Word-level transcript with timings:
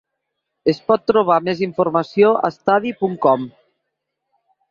Es 0.71 0.79
pot 0.91 1.03
trobar 1.09 1.35
més 1.49 1.61
informació 1.67 2.33
a 2.49 2.51
Study 2.55 2.95
punt 3.03 3.15
com. 3.27 3.47